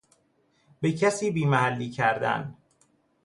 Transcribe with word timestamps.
به 0.81 0.91
کسی 0.91 1.31
بیمحلی 1.31 1.89
کردن 1.89 2.55